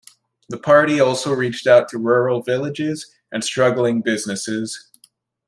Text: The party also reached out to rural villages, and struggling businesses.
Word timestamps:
The 0.49 0.57
party 0.57 0.99
also 0.99 1.31
reached 1.31 1.67
out 1.67 1.87
to 1.89 1.99
rural 1.99 2.41
villages, 2.41 3.13
and 3.31 3.43
struggling 3.43 4.01
businesses. 4.01 4.89